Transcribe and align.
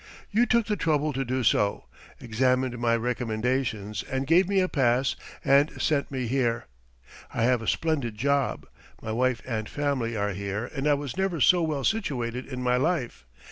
You 0.31 0.47
took 0.47 0.65
the 0.65 0.75
trouble 0.75 1.13
to 1.13 1.23
do 1.23 1.43
so, 1.43 1.83
examined 2.19 2.79
my 2.79 2.95
recommendations, 2.95 4.01
and 4.01 4.25
gave 4.25 4.49
me 4.49 4.59
a 4.59 4.67
pass 4.67 5.15
and 5.45 5.79
sent 5.79 6.09
me 6.09 6.25
here. 6.25 6.65
I 7.31 7.43
have 7.43 7.61
a 7.61 7.67
splendid 7.67 8.15
job. 8.17 8.65
My 8.99 9.11
wife 9.11 9.43
and 9.45 9.69
family 9.69 10.17
are 10.17 10.33
here 10.33 10.65
and 10.65 10.87
I 10.87 10.95
was 10.95 11.17
never 11.17 11.39
so 11.39 11.61
well 11.61 11.83
situated 11.83 12.47
in 12.47 12.63
my 12.63 12.77
life. 12.77 13.27